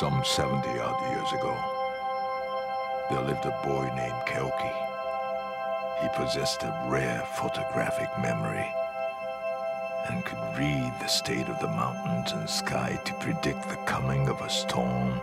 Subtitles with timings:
[0.00, 1.56] Some 70 odd years ago,
[3.08, 4.74] there lived a boy named Keoki.
[6.02, 8.66] He possessed a rare photographic memory
[10.08, 14.40] and could read the state of the mountains and sky to predict the coming of
[14.40, 15.20] a storm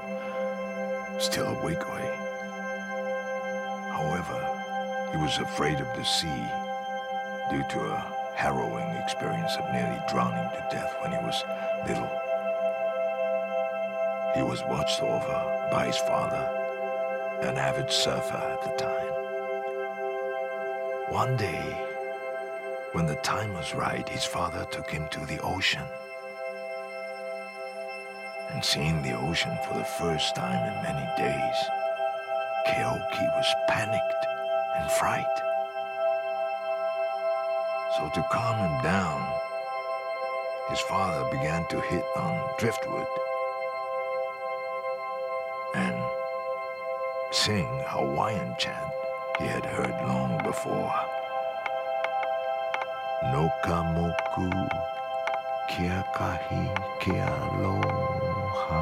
[1.20, 2.10] still a week away.
[3.92, 6.48] However, he was afraid of the sea
[7.50, 11.44] due to a harrowing experience of nearly drowning to death when he was
[11.86, 12.21] little.
[14.36, 16.48] He was watched over by his father,
[17.42, 19.12] an avid surfer at the time.
[21.12, 21.78] One day,
[22.94, 25.84] when the time was right, his father took him to the ocean.
[28.52, 31.56] And seeing the ocean for the first time in many days,
[32.68, 34.26] Keoki was panicked
[34.78, 35.26] and fright.
[37.98, 39.28] So to calm him down,
[40.70, 43.08] his father began to hit on driftwood
[47.46, 48.94] sing Hawaiian chant
[49.40, 50.94] he had heard long before.
[53.34, 54.46] Nokamoku
[55.66, 56.62] kia kahi
[57.02, 58.82] kia aloha.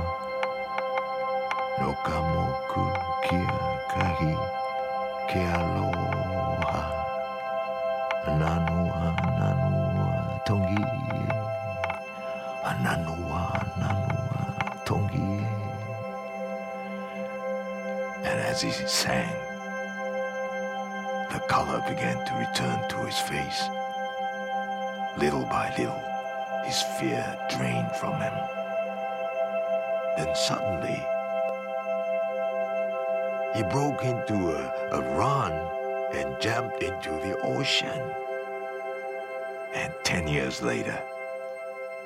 [1.80, 2.84] Nokamoku
[3.24, 3.56] kia
[3.96, 4.34] kahi
[5.56, 6.84] aloha.
[8.40, 9.08] Nanua
[9.40, 10.89] nanua tongi.
[18.64, 19.30] As he sang,
[21.32, 23.70] the color began to return to his face.
[25.18, 26.04] Little by little,
[26.66, 28.34] his fear drained from him.
[30.18, 31.00] Then suddenly,
[33.56, 35.54] he broke into a, a run
[36.14, 38.02] and jumped into the ocean.
[39.74, 41.02] And ten years later,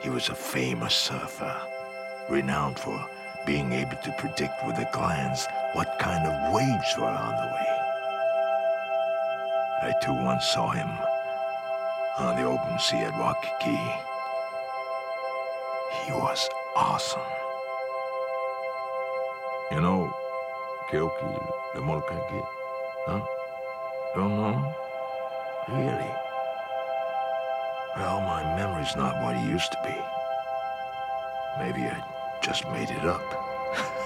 [0.01, 1.59] he was a famous surfer,
[2.29, 3.03] renowned for
[3.44, 7.73] being able to predict with a glance what kind of waves were on the way.
[9.81, 10.89] I too once saw him
[12.19, 13.81] on the open sea at Waikiki.
[16.06, 17.22] He was awesome.
[19.72, 20.13] You know,
[20.91, 22.19] Keoki the Molokai
[23.05, 23.22] Huh?
[24.16, 24.73] Don't know?
[25.69, 26.11] Really?
[27.97, 29.95] Well, my memory's not what it used to be.
[31.57, 31.97] Maybe I
[32.41, 33.22] just made it up.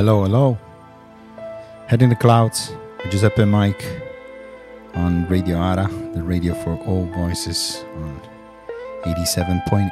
[0.00, 0.56] Hello, hello.
[1.86, 2.72] Head in the Clouds,
[3.10, 3.84] Giuseppe Mike
[4.94, 8.18] on Radio Ara, the radio for all voices on
[9.02, 9.90] 87.8,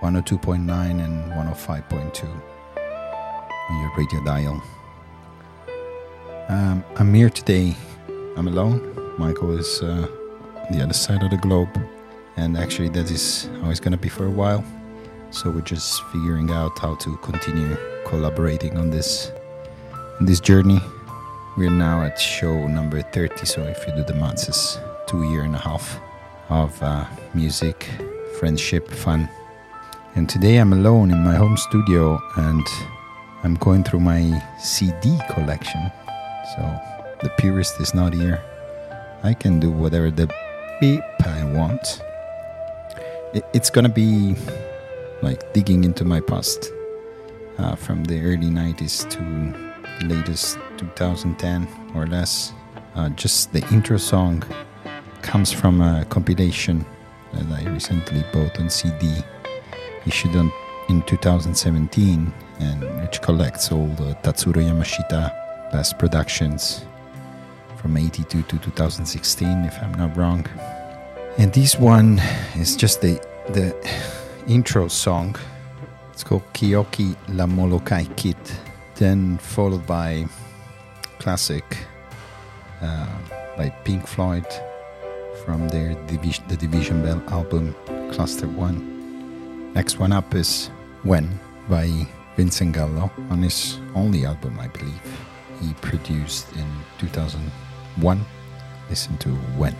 [0.00, 2.24] 102.9, and 105.2
[3.70, 4.60] on your radio dial.
[6.48, 7.76] Um, I'm here today.
[8.36, 9.14] I'm alone.
[9.16, 10.08] Michael is uh,
[10.56, 11.70] on the other side of the globe,
[12.36, 14.64] and actually, that is how it's going to be for a while.
[15.30, 17.76] So we're just figuring out how to continue
[18.14, 19.32] collaborating on this
[20.20, 20.80] on this journey.
[21.56, 24.78] We're now at show number 30, so if you do the maths, it's
[25.08, 25.98] two year and a half
[26.48, 27.88] of uh, music,
[28.38, 29.28] friendship, fun.
[30.14, 32.66] And today I'm alone in my home studio and
[33.42, 34.22] I'm going through my
[34.60, 35.82] CD collection.
[36.54, 36.62] So
[37.20, 38.40] the purist is not here.
[39.24, 40.28] I can do whatever the
[40.80, 42.00] beep I want.
[43.52, 44.36] It's gonna be
[45.20, 46.70] like digging into my past
[47.58, 49.18] uh, from the early 90s to
[50.00, 52.52] the latest 2010 or less.
[52.94, 54.42] Uh, just the intro song
[55.22, 56.84] comes from a compilation
[57.32, 59.22] that I recently bought on CD,
[60.06, 60.52] issued on,
[60.88, 66.84] in 2017, and which collects all the Tatsuro Yamashita best productions
[67.76, 70.46] from 82 to 2016, if I'm not wrong.
[71.36, 72.20] And this one
[72.56, 73.74] is just the the
[74.46, 75.36] intro song.
[76.14, 78.36] It's called Keoki La Molokai Kid,
[78.94, 80.26] then followed by
[81.18, 81.64] classic
[82.80, 83.08] uh,
[83.56, 84.46] by Pink Floyd
[85.44, 87.74] from their Division, the Division Bell album
[88.12, 89.72] Cluster 1.
[89.74, 90.68] Next one up is
[91.02, 91.28] When
[91.68, 91.90] by
[92.36, 95.02] Vincent Gallo on his only album, I believe.
[95.60, 96.66] He produced in
[96.98, 98.24] 2001.
[98.88, 99.74] Listen to When.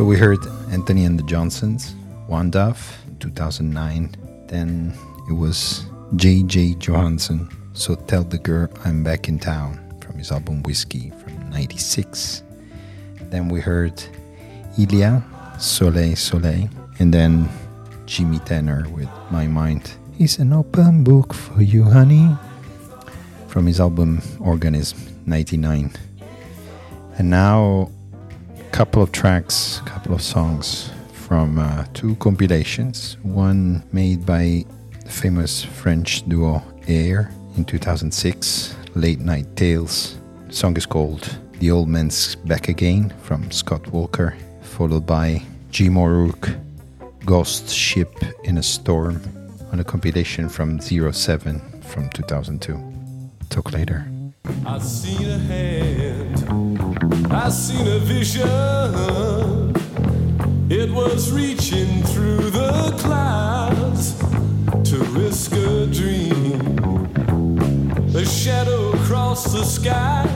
[0.00, 1.94] We heard Antony and the Johnsons,
[2.26, 4.16] One Dove, 2009.
[4.48, 4.94] Then
[5.28, 5.84] it was
[6.16, 11.50] Jay-Jay Johanson, So Tell the Girl I'm Back in Town from his album Whiskey from
[11.50, 12.42] 96.
[13.30, 14.02] Then we heard
[14.78, 15.22] Ilya,
[15.58, 16.68] Soleil Soleil.
[16.98, 17.48] And then
[18.06, 22.34] Jimi Tenor with My Mind is an Open Book for You, Honey
[23.48, 25.92] from his album Organism 99.
[27.18, 27.90] And now
[28.80, 33.18] couple of tracks, a couple of songs from uh, two compilations.
[33.22, 34.64] One made by
[35.04, 40.16] the famous French duo Air in 2006, Late Night Tales.
[40.46, 45.98] The song is called The Old Man's Back Again from Scott Walker, followed by Jim
[45.98, 46.48] O'Rourke,
[47.26, 48.10] Ghost Ship
[48.44, 49.20] in a Storm
[49.72, 52.80] on a compilation from 07 from 2002.
[53.50, 54.06] Talk later.
[57.30, 58.48] I seen a vision.
[60.70, 64.18] It was reaching through the clouds
[64.90, 66.60] to risk a dream.
[68.14, 70.26] A shadow across the sky.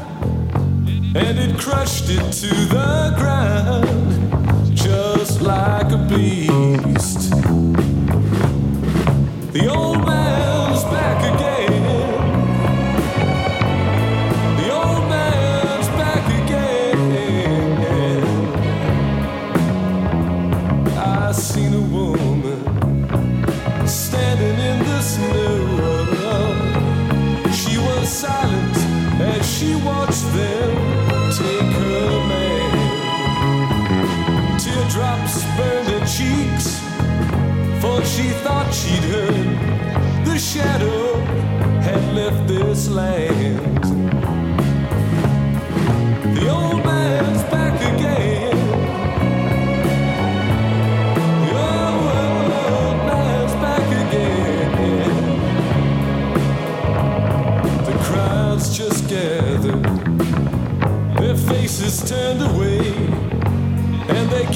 [1.16, 4.43] and it crushed it to the ground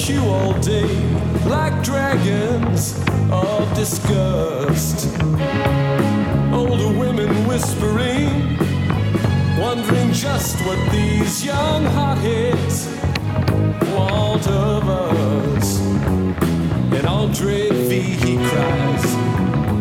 [0.08, 0.88] queue all day
[1.44, 2.98] like dragons
[3.30, 5.06] of disgust.
[6.50, 8.56] Older women whispering,
[9.60, 12.86] wondering just what these young hotheads
[13.92, 15.78] want of us.
[16.96, 19.04] And Andre V, he cries,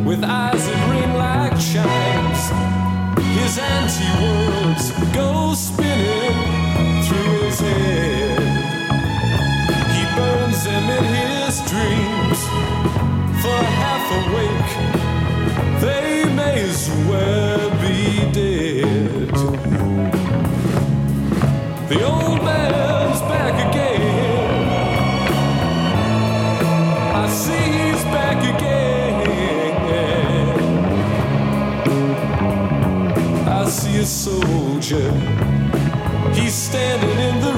[0.06, 2.42] with eyes that ring like chimes.
[3.40, 8.17] His anti-words go spinning through his head.
[11.78, 12.42] Dreams.
[13.44, 14.72] For half awake,
[15.82, 17.98] they may as well be
[18.40, 19.30] dead.
[21.90, 24.68] The old man's back again.
[27.24, 29.18] I see he's back again.
[33.48, 35.12] I see a soldier.
[36.34, 37.57] He's standing in the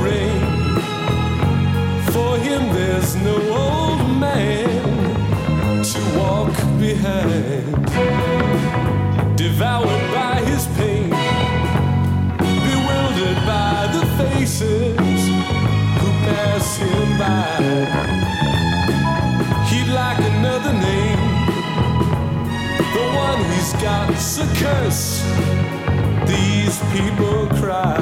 [9.36, 11.10] Devoured by his pain,
[12.40, 15.22] bewildered by the faces
[16.00, 17.62] who pass him by.
[19.70, 21.20] He'd like another name,
[22.96, 25.22] the one he's got's a curse.
[26.26, 28.00] These people cry.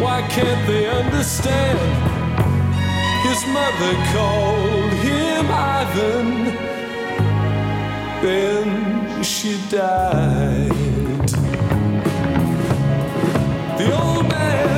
[0.00, 2.03] Why can't they understand?
[3.34, 6.44] His mother called him Ivan.
[8.22, 10.70] Then she died.
[13.76, 14.73] The old man's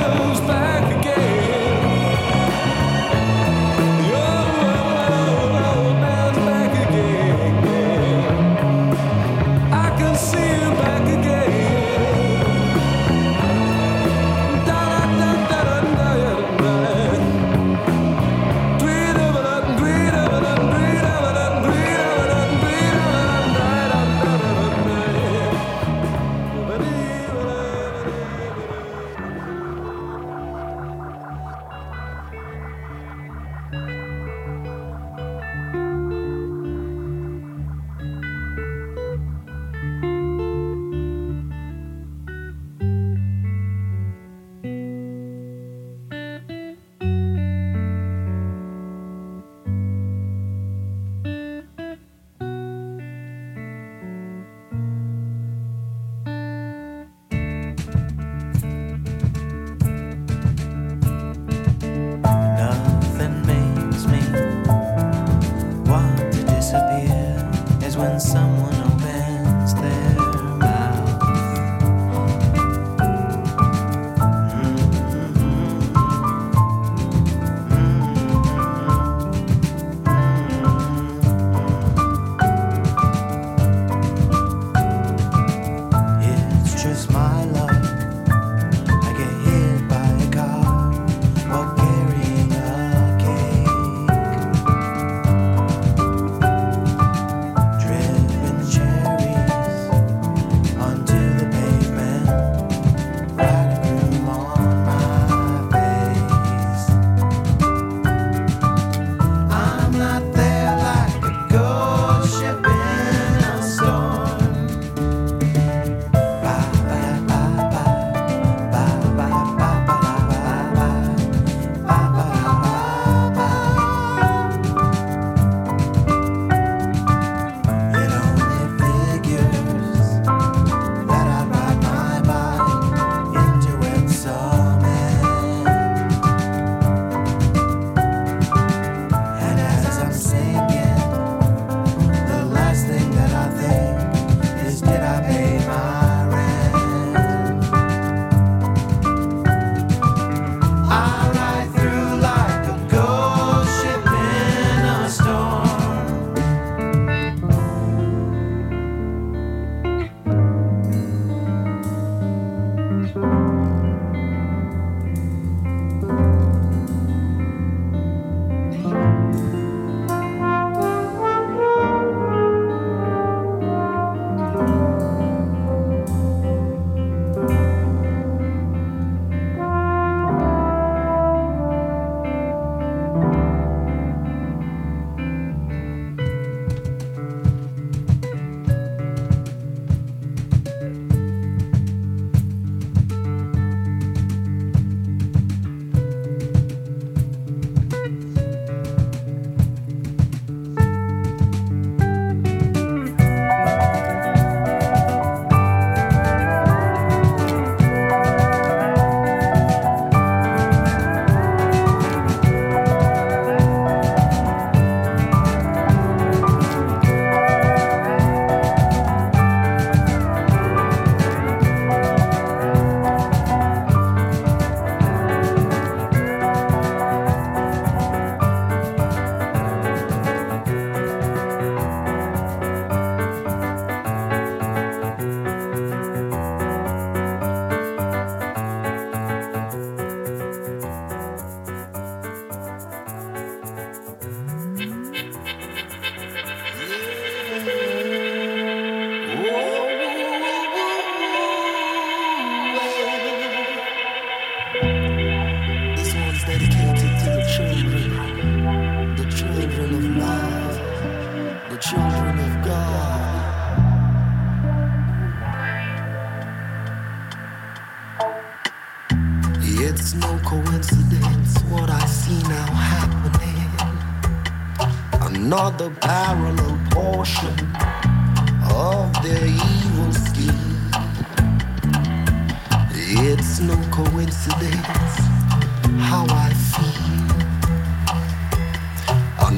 [68.17, 68.46] is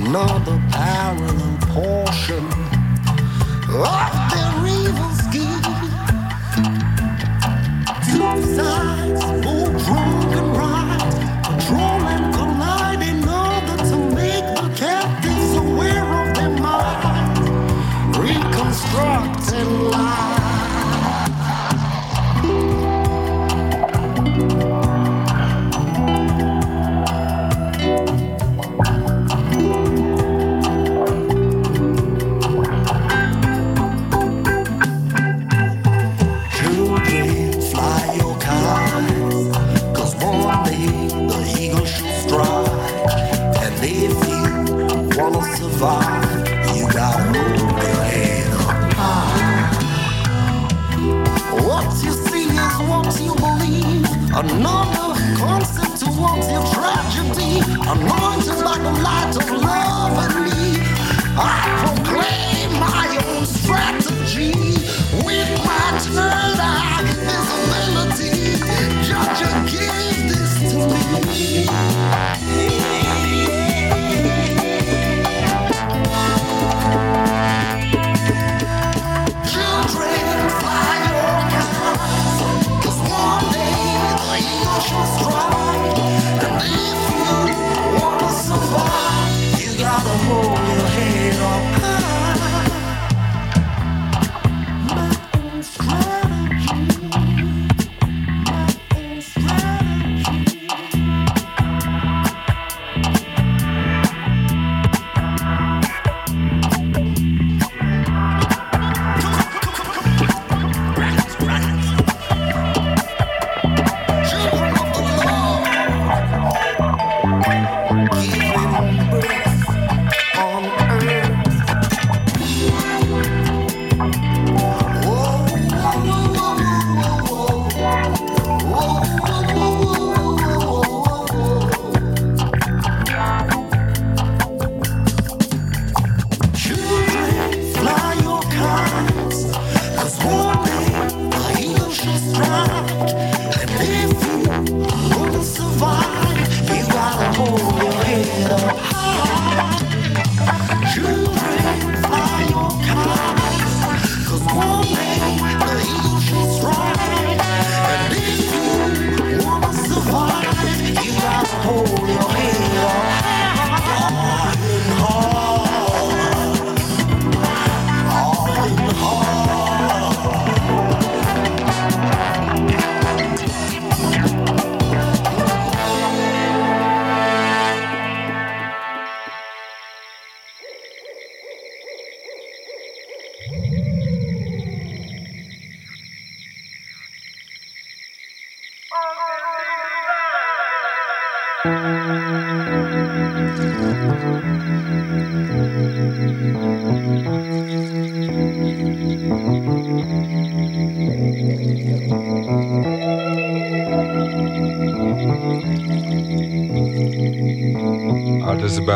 [0.10, 2.43] another parallel portion
[3.70, 5.62] of their evil scheme.
[8.10, 15.53] Two sides, both wrong and right, patrol and collide in order to make the captives
[15.53, 20.09] aware of their mind, reconstruct and lie.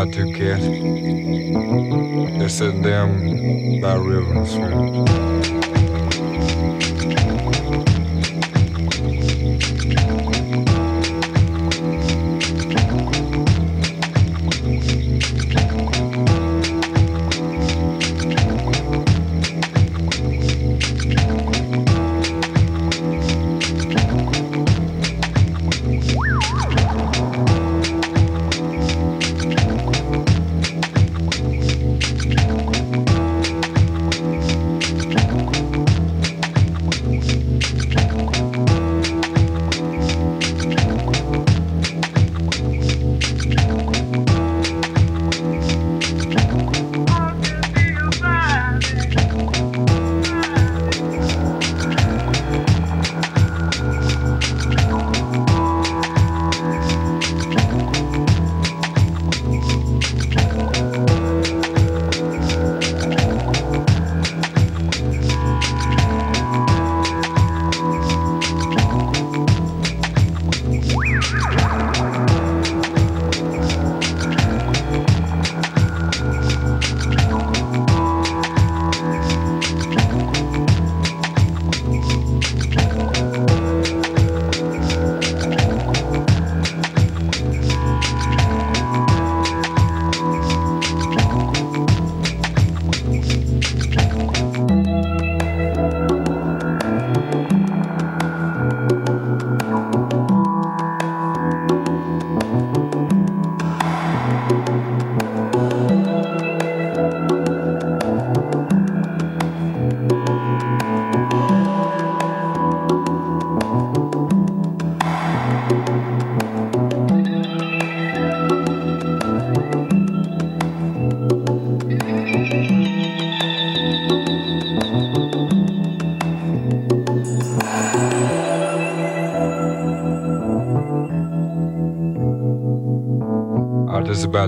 [0.04, 0.66] about two cats.
[2.38, 5.23] They're sitting down by a river in the swamp.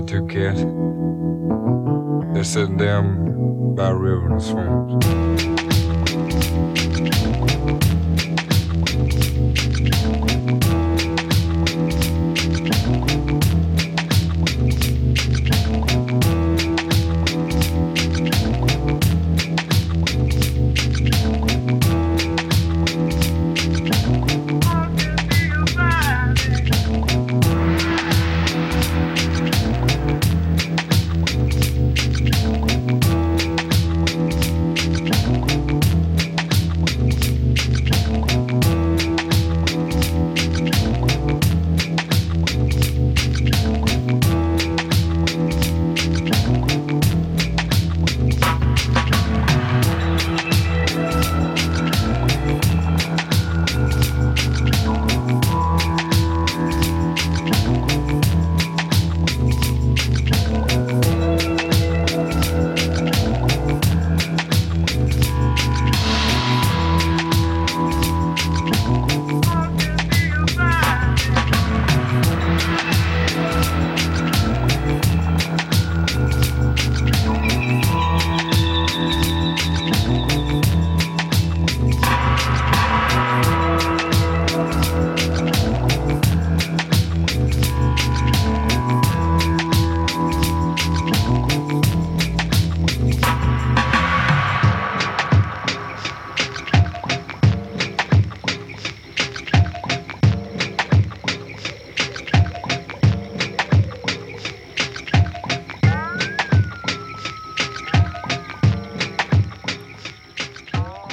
[0.00, 0.60] got two cats.
[2.34, 5.15] They're sitting down by a river in the swamps.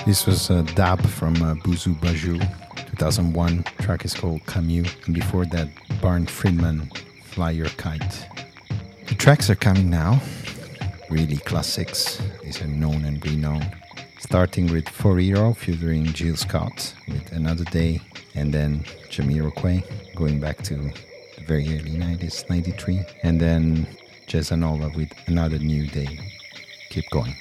[0.06, 2.38] This was a dab from uh, Boozoo Bajou,
[2.90, 3.64] 2001.
[3.80, 5.70] Track is called Camioux, and before that,
[6.02, 6.92] Burnt Friedman,
[7.24, 8.28] Fly Your Kite.
[9.08, 10.22] The tracks are coming now,
[11.10, 12.22] really classics.
[12.44, 13.72] These are known and renowned.
[14.20, 18.02] Starting with 4hero featuring Jill Scott with Another Day,
[18.36, 20.76] and then Jamiroquai, going back to
[21.38, 23.88] the very early 90s, 93, and then
[24.28, 26.20] Jazzanova with Another New Day.
[26.90, 27.36] Keep going.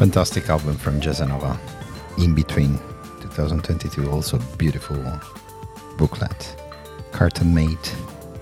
[0.00, 1.58] Fantastic album from Jazzanova.
[2.16, 2.78] In between
[3.20, 4.96] 2022, also beautiful
[5.98, 6.56] booklet,
[7.12, 7.78] carton made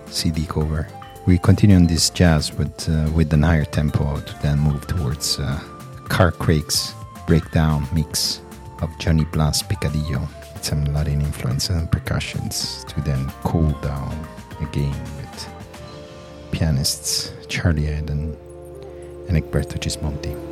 [0.07, 0.87] CD cover.
[1.27, 5.41] We continue on this jazz with uh, with an higher tempo to then move towards
[5.41, 5.59] uh,
[6.09, 6.95] Carl Craig's
[7.27, 8.41] breakdown mix
[8.81, 14.15] of Johnny Blas Picadillo with some Latin influence and percussions to then cool down
[14.61, 15.49] again with
[16.53, 18.37] pianists Charlie Haden
[19.27, 20.49] and Egberto Gismonti.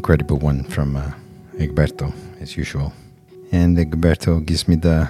[0.00, 1.12] Incredible one from uh,
[1.58, 2.10] Egberto,
[2.40, 2.90] as usual.
[3.52, 5.06] And Egberto gives me the,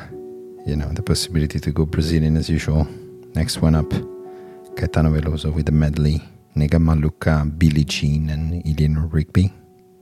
[0.67, 2.89] you know, the possibility to go Brazilian as usual.
[3.37, 3.89] Next one up,
[4.75, 6.21] Caetano Veloso with the medley,
[6.57, 9.53] Nega Maluca, Billie Jean, and Eleanor Rigby.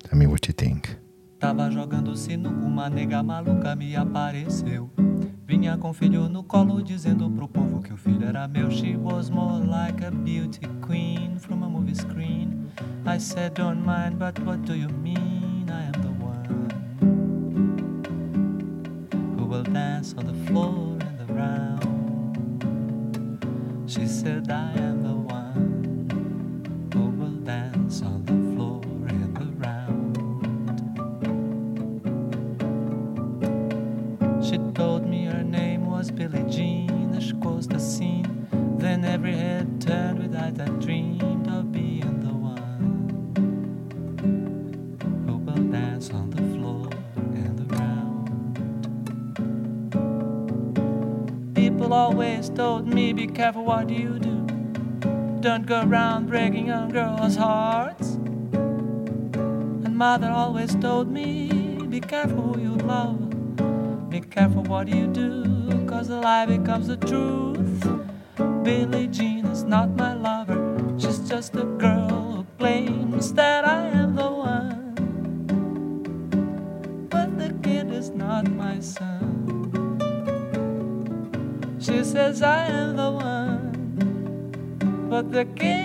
[0.05, 0.97] Tell me what you think.
[1.39, 4.91] Tava jogando sinuca, uma nega maluca me apareceu.
[5.47, 8.71] Vinha com o filho no colo, dizendo pro povo que o filho era meu.
[8.71, 12.68] She was more like a beauty queen from a movie screen.
[13.07, 15.38] I said, don't mind, but what do you mean?
[53.39, 54.45] Careful what you do.
[55.41, 58.15] Don't go around breaking young girls' hearts.
[59.85, 64.11] And mother always told me, be careful who you love.
[64.11, 67.87] Be careful what you do, cause the lie becomes the truth.
[68.65, 70.59] Billie Jean is not my lover,
[70.99, 73.88] she's just a girl who claims that I
[85.31, 85.78] the kid's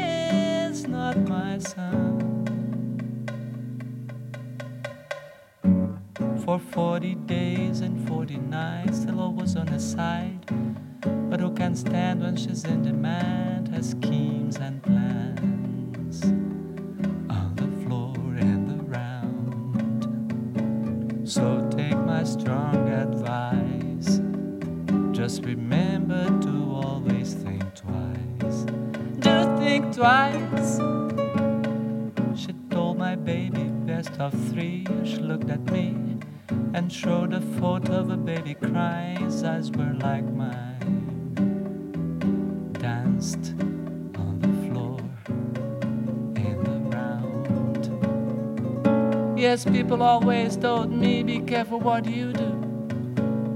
[51.84, 52.52] what do you do.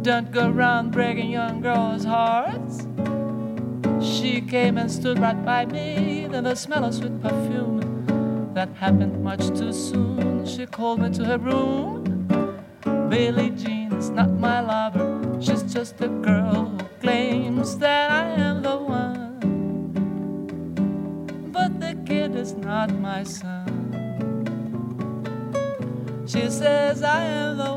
[0.01, 2.85] Don't go around breaking young girls' hearts.
[4.01, 8.51] She came and stood right by me, then the smell of sweet perfume.
[8.53, 10.45] That happened much too soon.
[10.45, 12.27] She called me to her room.
[13.09, 15.37] Billie Jean is not my lover.
[15.39, 19.39] She's just a girl who claims that I am the one.
[21.53, 23.63] But the kid is not my son.
[26.27, 27.76] She says I am the.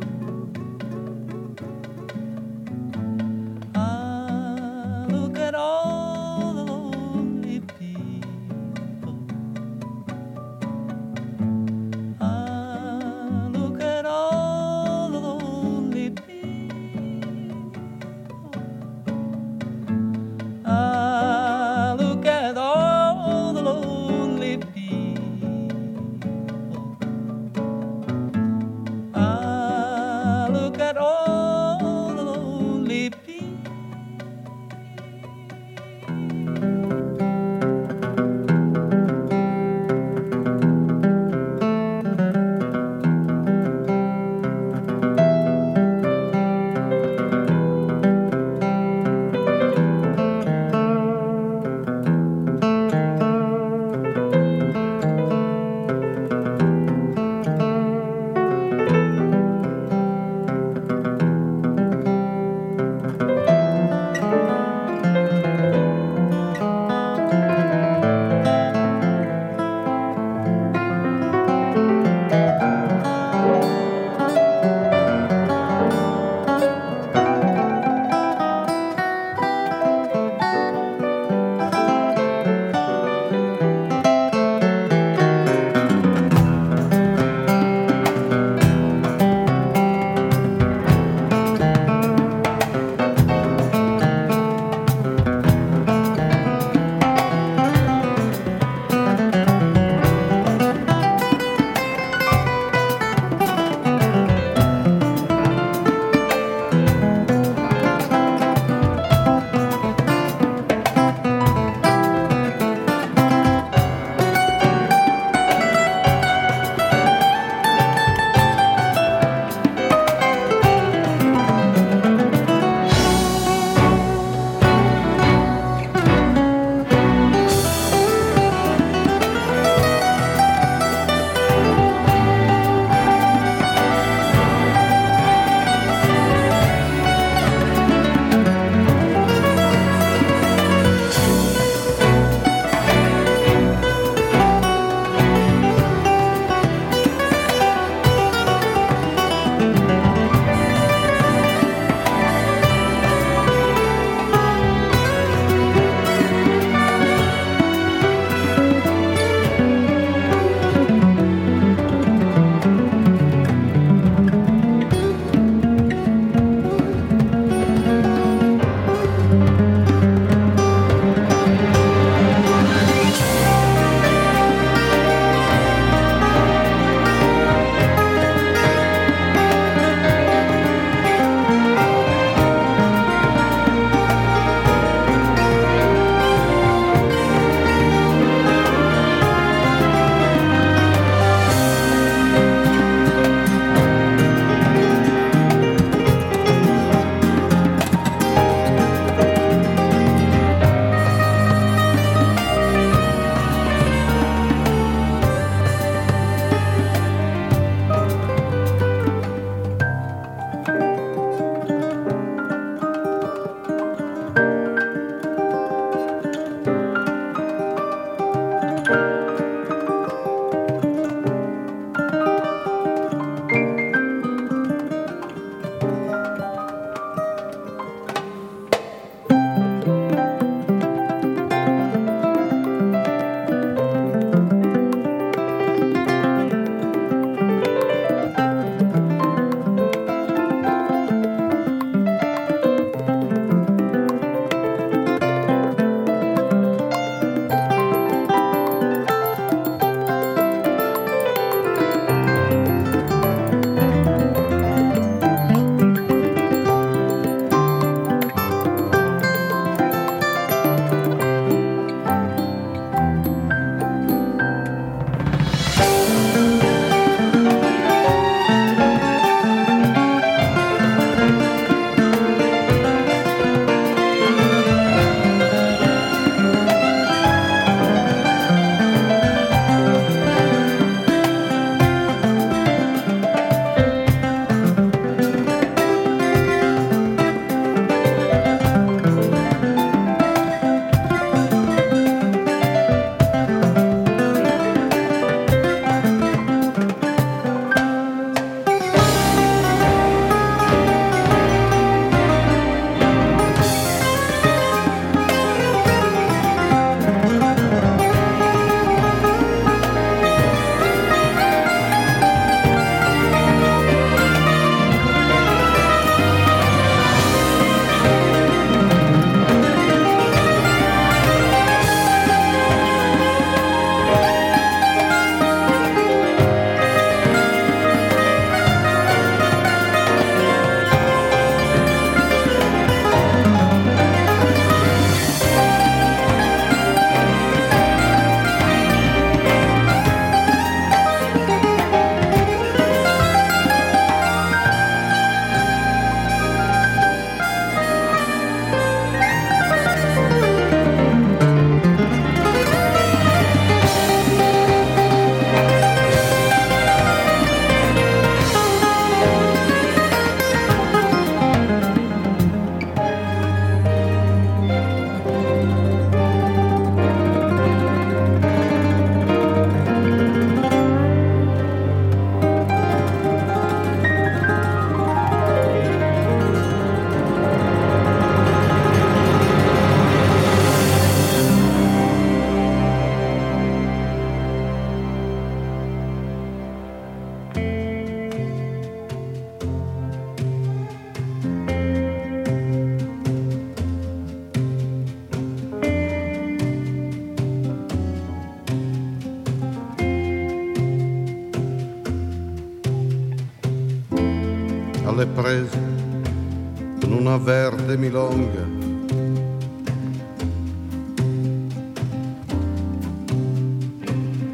[407.97, 408.61] Milonga.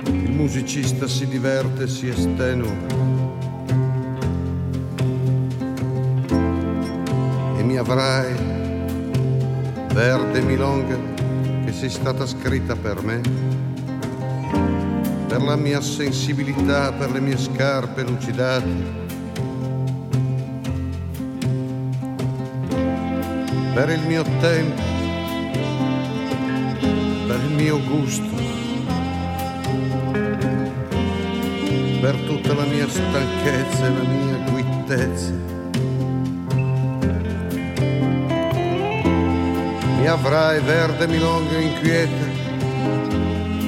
[0.05, 2.71] Il musicista si diverte si estenua.
[7.57, 8.33] E mi avrai,
[9.93, 10.97] verde milonga,
[11.65, 13.21] che sei stata scritta per me,
[15.27, 18.96] per la mia sensibilità, per le mie scarpe lucidate
[23.77, 24.81] per il mio tempo,
[27.27, 28.35] per il mio gusto,
[32.01, 35.31] per tutta la mia stanchezza e la mia guittezza.
[39.99, 42.25] Mi avrai verde milonga inquieta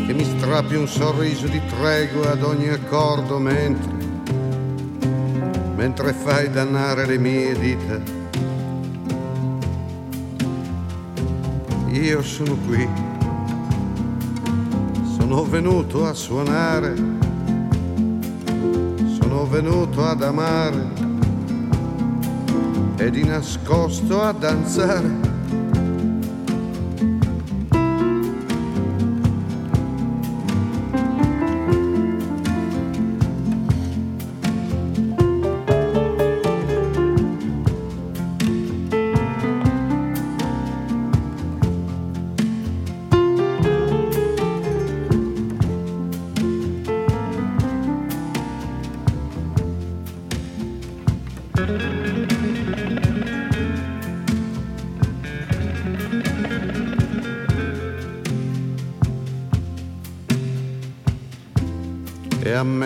[0.07, 3.93] che mi strappi un sorriso di tregua ad ogni accordo mentre,
[5.75, 8.18] mentre fai dannare le mie dita.
[12.01, 12.87] Io sono qui,
[15.17, 16.95] sono venuto a suonare,
[19.19, 20.87] sono venuto ad amare.
[22.95, 25.28] E di nascosto a danzare.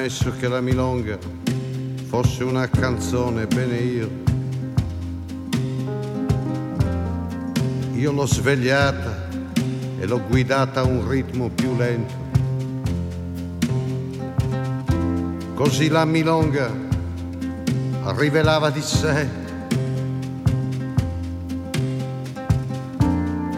[0.04, 1.18] Ammesso che la milonga
[2.10, 4.10] fosse una canzone, bene io.
[7.94, 9.30] Io l'ho svegliata
[9.98, 12.14] e l'ho guidata a un ritmo più lento.
[15.54, 16.70] Così la milonga
[18.18, 19.30] rivelava di sé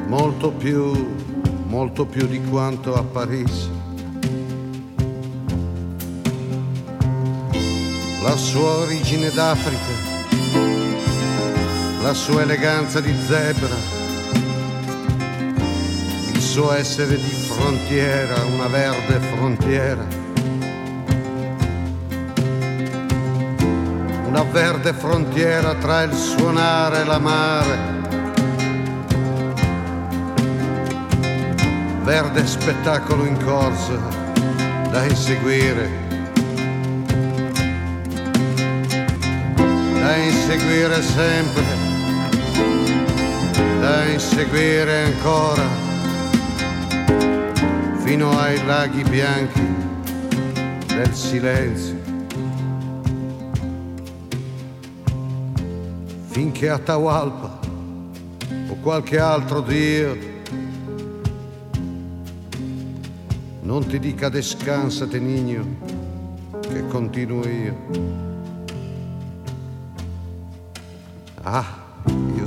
[0.06, 1.08] molto più,
[1.66, 3.75] molto più di quanto apparisse.
[8.36, 9.94] La sua origine d'Africa,
[12.02, 13.76] la sua eleganza di zebra,
[16.34, 20.06] il suo essere di frontiera, una verde frontiera,
[24.28, 27.78] una verde frontiera tra il suonare e l'amare,
[32.03, 33.98] verde spettacolo in corsa
[34.91, 36.05] da inseguire.
[40.48, 41.64] Inseguire sempre,
[43.80, 45.68] da inseguire ancora,
[48.04, 49.60] fino ai laghi bianchi
[50.86, 51.96] del silenzio,
[56.28, 57.60] finché Atahualpa
[58.70, 60.16] o qualche altro Dio
[63.62, 65.66] non ti dica descansate nigno,
[66.62, 68.25] che continuo io.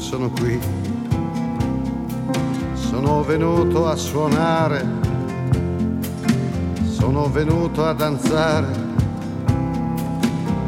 [0.09, 0.59] Sono qui.
[2.73, 4.83] Sono venuto a suonare.
[6.89, 8.87] Sono venuto a danzare.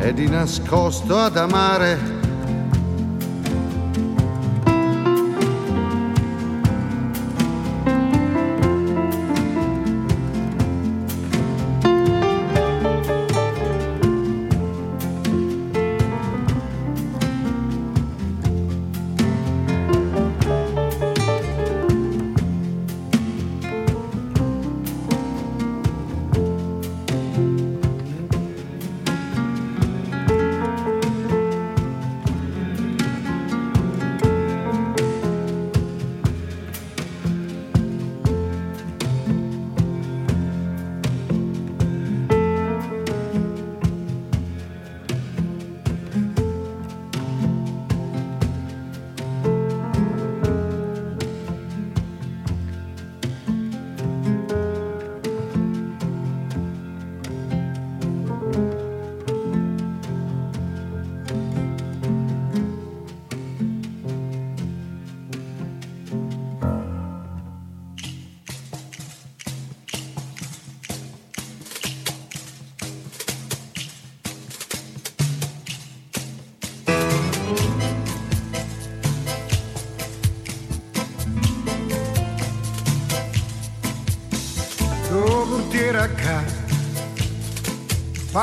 [0.00, 2.19] E di nascosto ad amare.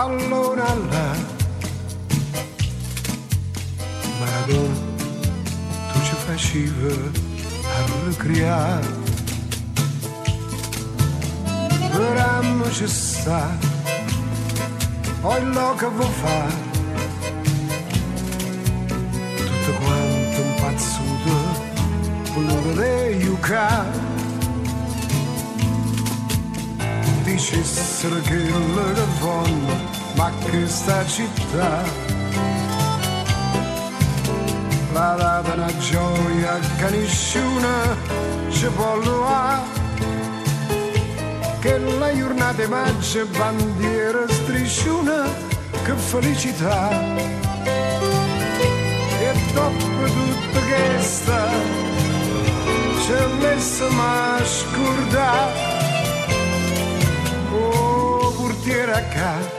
[0.08, 0.47] Pallone alla
[30.68, 31.82] questa città.
[34.92, 37.96] La data una gioia che nessuna
[38.50, 39.64] ci può luare
[41.62, 45.24] che la giornata di maggio bandiera strisciuna
[45.86, 46.90] che felicità.
[49.20, 49.86] E dopo
[50.18, 51.48] tutto questa
[53.06, 55.76] c'è messa ma scordare
[57.54, 58.34] Oh,
[58.94, 59.57] a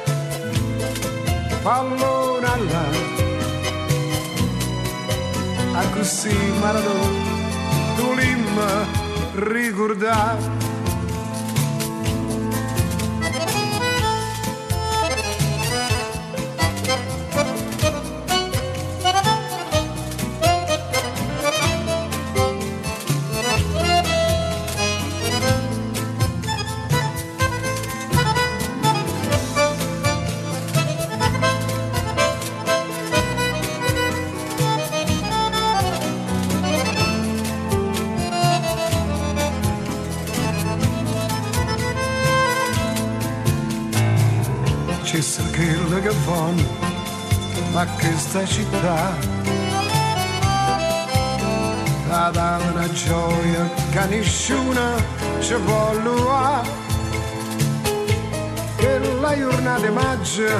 [1.62, 2.86] falou na lá.
[5.80, 7.22] A così Maradona,
[7.96, 8.70] tu Lima,
[9.52, 10.57] ricordare
[48.30, 49.16] questa città
[52.10, 54.96] la dà una gioia che nessuna
[55.40, 55.54] ci
[56.02, 56.68] luare.
[58.76, 60.50] Che la giornata di maggio,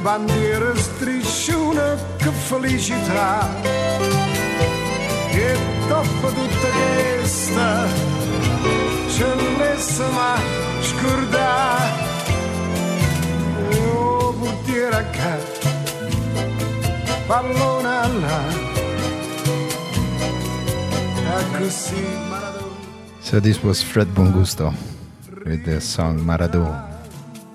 [0.00, 3.48] bandiera strisciuna, che felicità.
[5.32, 5.58] E
[5.88, 7.86] dopo tutta questa,
[9.08, 10.34] ce l'essa ma
[10.80, 11.90] scordare.
[13.92, 15.71] Oh, portiere a ca,
[23.20, 24.74] So this was Fred Bongusto
[25.44, 26.90] with the song Maradona.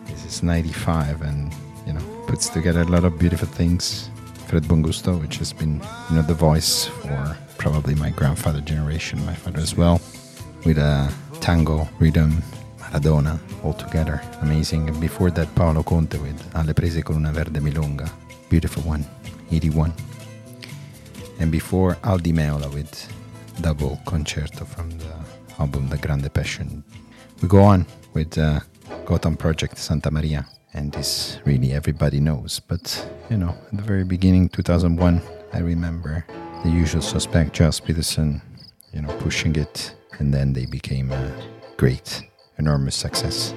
[0.05, 1.53] This is 95 and,
[1.85, 4.09] you know, puts together a lot of beautiful things.
[4.47, 9.35] Fred Bongusto, which has been, you know, the voice for probably my grandfather generation, my
[9.35, 9.99] father as well,
[10.65, 11.11] with a
[11.41, 12.41] tango rhythm,
[12.79, 14.21] Maradona, all together.
[14.41, 14.89] Amazing.
[14.89, 18.09] And before that, Paolo Conte with Alle prese con una verde milonga.
[18.49, 19.05] Beautiful one,
[19.51, 19.93] 81.
[21.39, 23.13] And before Al Di Meola with
[23.61, 25.13] double concerto from the
[25.59, 26.83] album The Grande Passion.
[27.41, 28.59] We go on with uh,
[29.05, 32.59] Gotan Project Santa Maria, and this really everybody knows.
[32.59, 32.83] But
[33.29, 35.21] you know, at the very beginning, 2001,
[35.53, 36.25] I remember
[36.63, 38.41] the usual suspect, Gilles Peterson,
[38.93, 41.31] you know, pushing it, and then they became a
[41.77, 42.23] great,
[42.57, 43.53] enormous success.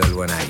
[0.00, 0.45] De Santa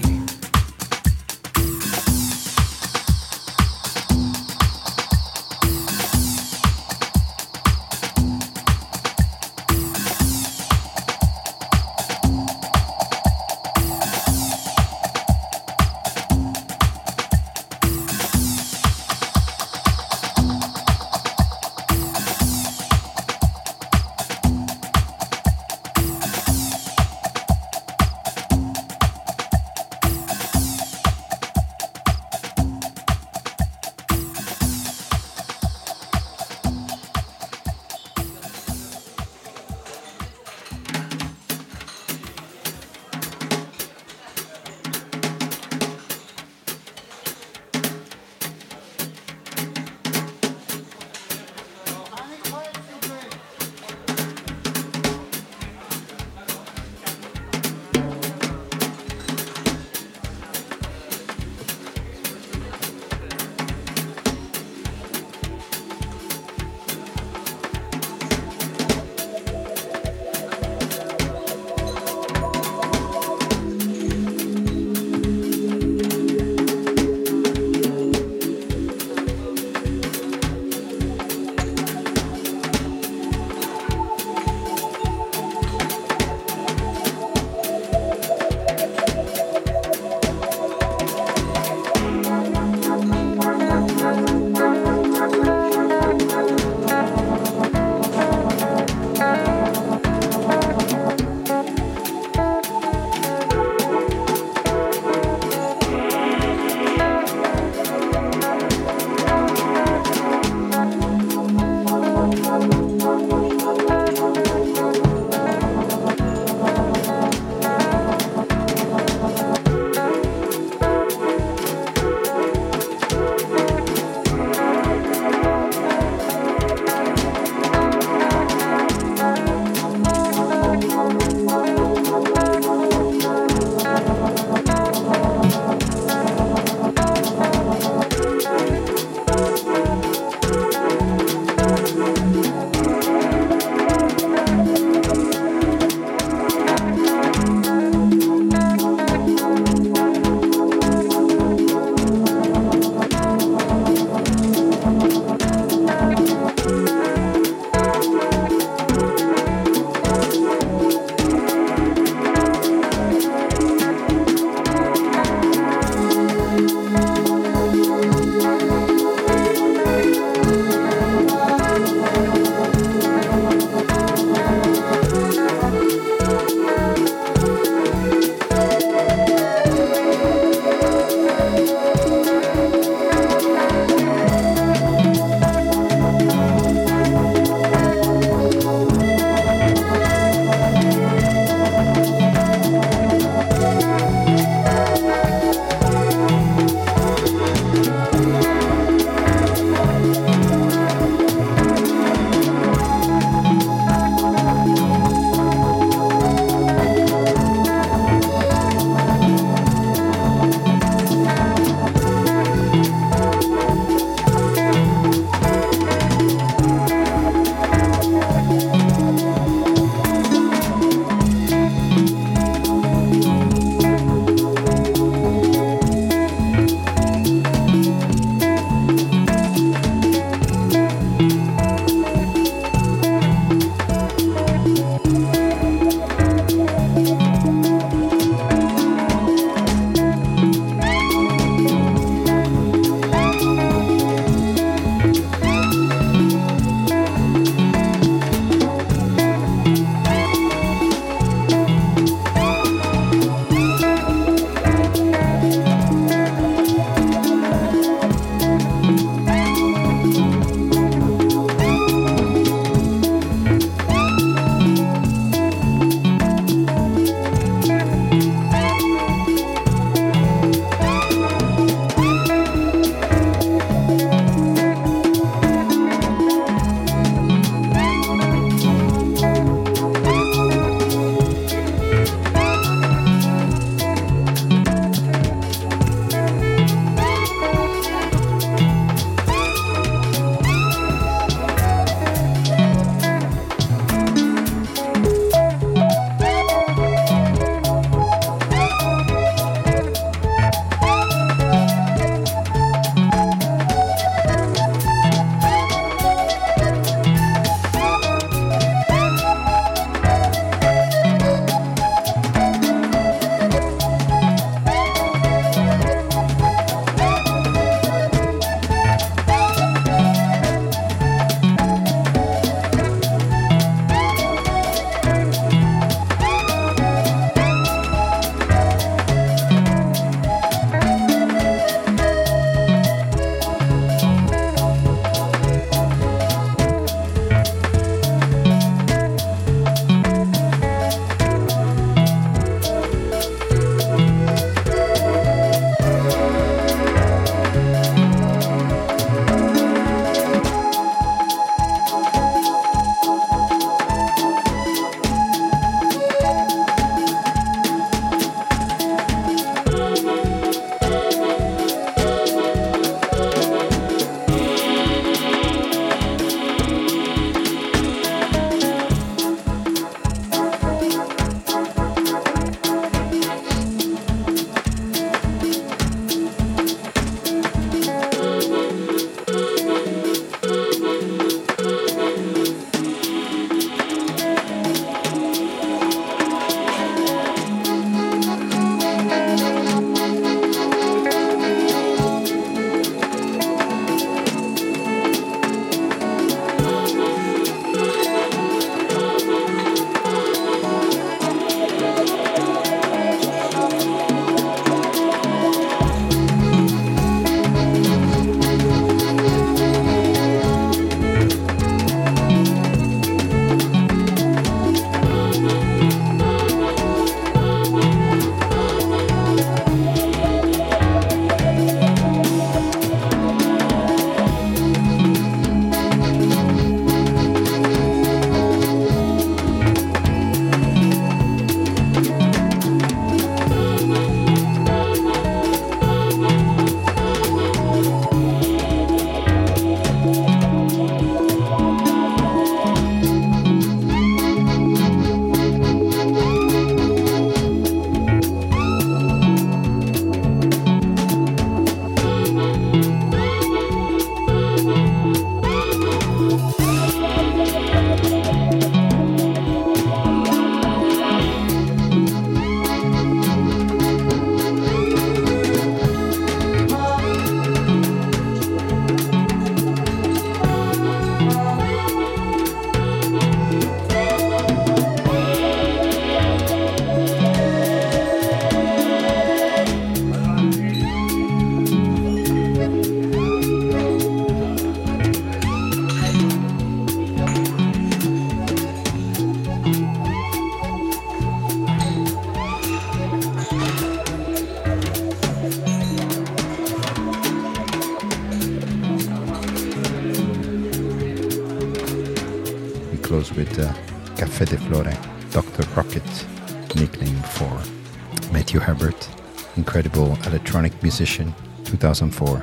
[510.91, 511.35] musician,
[511.65, 512.43] 2004.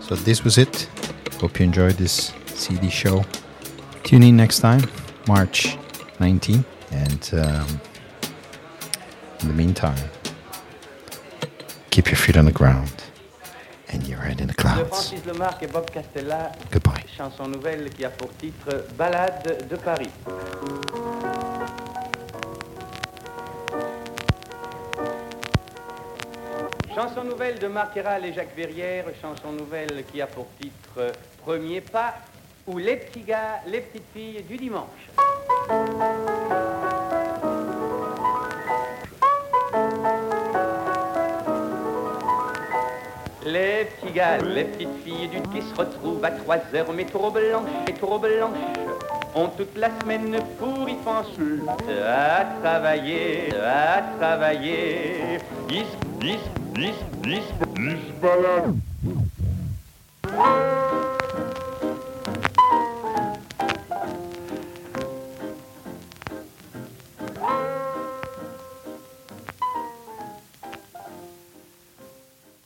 [0.00, 0.88] So this was it.
[1.40, 3.24] Hope you enjoyed this CD show.
[4.02, 4.82] Tune in next time,
[5.28, 5.78] March
[6.18, 6.64] 19.
[6.90, 7.80] And um,
[9.40, 10.04] in the meantime,
[11.90, 12.92] keep your feet on the ground
[13.92, 14.88] and your head in the clouds.
[14.88, 17.04] Francis Lemarque et Bob Castella, Goodbye.
[17.16, 20.10] chanson nouvelle qui a pour titre Balade de Paris.
[27.60, 31.12] De Marc et Jacques Verrière, chanson nouvelle qui a pour titre
[31.42, 32.14] Premier pas
[32.66, 34.86] ou les petits gars, les petites filles du dimanche.
[43.44, 47.68] Les petits gars, les petites filles du qui se retrouvent à 3 heures, métro blanche,
[47.86, 48.56] métro blanche,
[49.34, 51.60] ont toute la semaine pour y penser
[52.06, 55.38] à travailler, à travailler.
[56.80, 58.89] Esbalado.